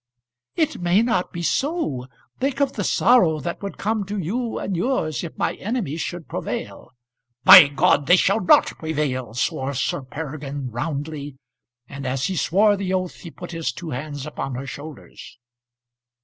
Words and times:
"It 0.55 0.79
may 0.81 1.03
not 1.03 1.31
be 1.31 1.43
so. 1.43 2.07
Think 2.39 2.59
of 2.59 2.73
the 2.73 2.83
sorrow 2.83 3.39
that 3.39 3.61
would 3.61 3.77
come 3.77 4.03
to 4.05 4.17
you 4.17 4.57
and 4.57 4.75
yours, 4.75 5.23
if 5.23 5.37
my 5.37 5.53
enemies 5.53 6.01
should 6.01 6.27
prevail." 6.27 6.89
"By 7.43 7.71
they 8.03 8.15
shall 8.15 8.39
not 8.39 8.65
prevail!" 8.65 9.35
swore 9.35 9.75
Sir 9.75 10.01
Peregrine, 10.01 10.71
roundly; 10.71 11.37
and 11.87 12.07
as 12.07 12.25
he 12.25 12.35
swore 12.35 12.75
the 12.75 12.91
oath 12.91 13.17
he 13.17 13.29
put 13.29 13.51
his 13.51 13.71
two 13.71 13.91
hands 13.91 14.25
upon 14.25 14.55
her 14.55 14.65
shoulders. 14.65 15.37